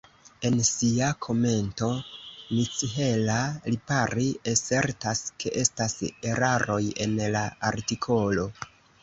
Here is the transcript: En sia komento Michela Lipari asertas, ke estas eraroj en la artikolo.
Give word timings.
En 0.47 0.55
sia 0.67 1.09
komento 1.25 1.89
Michela 2.21 3.35
Lipari 3.75 4.25
asertas, 4.53 5.23
ke 5.45 5.53
estas 5.67 5.97
eraroj 6.33 6.83
en 7.07 7.17
la 7.39 7.47
artikolo. 7.73 8.49